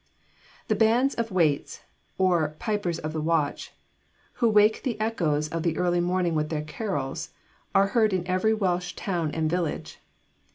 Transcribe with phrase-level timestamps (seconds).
[0.67, 1.81] The bands of waits,
[2.17, 3.71] or 'pipers of the watch,'
[4.41, 7.29] who wake the echoes of the early morning with their carols,
[7.75, 9.99] are heard in every Welsh town and village.